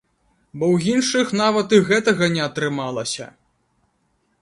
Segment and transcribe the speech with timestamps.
[0.61, 3.33] Бо ў іншых нават і гэтага не атрымалася.